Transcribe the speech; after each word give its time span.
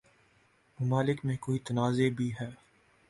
ممالک 0.79 1.23
میں 1.25 1.35
کوئی 1.39 1.59
تنازع 1.59 2.09
بھی 2.17 2.31
ہے 2.39 2.49